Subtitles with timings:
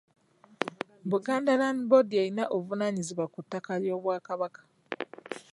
[1.09, 4.61] Buganda Land Board y’erina obuvunaanyizibwa ku ttaka ly'Obwakabaka.